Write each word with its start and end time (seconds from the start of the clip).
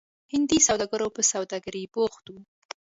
هندي 0.33 0.57
سوداګرو 0.67 1.07
پر 1.15 1.23
سوداګرۍ 1.33 1.83
بوخت 1.95 2.25
وو. 2.29 2.39